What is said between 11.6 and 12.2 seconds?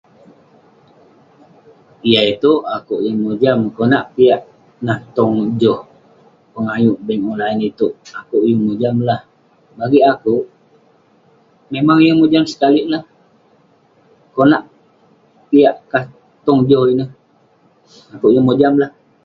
memang yeng